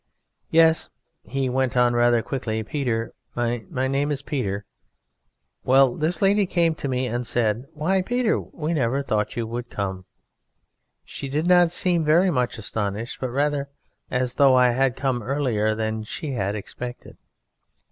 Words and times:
"Yes," 0.49 0.89
he 1.21 1.47
went 1.47 1.77
on 1.77 1.93
rather 1.93 2.23
quickly, 2.23 2.63
"Peter 2.63 3.13
my 3.35 3.59
name 3.87 4.09
is 4.09 4.23
Peter. 4.23 4.65
Well, 5.63 5.93
this 5.93 6.23
lady 6.23 6.47
came 6.47 6.71
up 6.71 6.79
to 6.79 6.87
me 6.87 7.05
and 7.05 7.23
said, 7.23 7.67
'Why, 7.75 8.01
Peter, 8.01 8.39
we 8.39 8.73
never 8.73 9.03
thought 9.03 9.35
you 9.37 9.45
would 9.45 9.69
come!' 9.69 10.05
She 11.05 11.29
did 11.29 11.45
not 11.45 11.69
seem 11.69 12.03
very 12.03 12.31
much 12.31 12.57
astonished, 12.57 13.19
but 13.21 13.29
rather 13.29 13.69
as 14.09 14.33
though 14.33 14.55
I 14.55 14.69
had 14.69 14.95
come 14.95 15.21
earlier 15.21 15.75
than 15.75 16.01
she 16.03 16.31
had 16.31 16.55
expected. 16.55 17.17